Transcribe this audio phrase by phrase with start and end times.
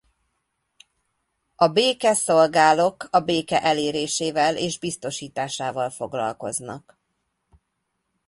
[1.55, 6.99] A béke szolgálok a béke elérésével és biztosításával foglalkoznak.